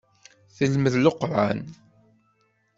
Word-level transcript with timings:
Telmed 0.55 0.93
Leqran. 1.03 1.59